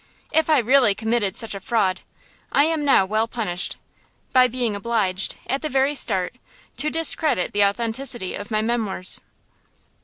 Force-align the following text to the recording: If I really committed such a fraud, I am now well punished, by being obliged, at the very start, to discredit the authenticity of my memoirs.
If 0.31 0.49
I 0.49 0.57
really 0.57 0.95
committed 0.95 1.37
such 1.37 1.53
a 1.53 1.59
fraud, 1.59 2.01
I 2.51 2.63
am 2.63 2.83
now 2.83 3.05
well 3.05 3.27
punished, 3.27 3.77
by 4.33 4.47
being 4.47 4.75
obliged, 4.75 5.35
at 5.45 5.61
the 5.61 5.69
very 5.69 5.93
start, 5.93 6.33
to 6.77 6.89
discredit 6.89 7.53
the 7.53 7.63
authenticity 7.65 8.33
of 8.33 8.49
my 8.49 8.63
memoirs. 8.63 9.21